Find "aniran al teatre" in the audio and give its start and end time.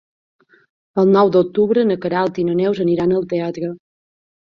2.87-3.71